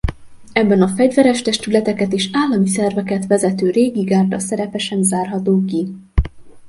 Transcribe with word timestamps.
Ebben 0.53 0.81
a 0.81 0.87
fegyveres 0.87 1.41
testületeket 1.41 2.13
és 2.13 2.29
állami 2.31 2.67
szerveket 2.67 3.27
vezető 3.27 3.69
régi 3.69 4.03
gárda 4.03 4.39
szerepe 4.39 4.77
sem 4.77 5.01
zárható 5.01 5.63
ki. 5.67 5.87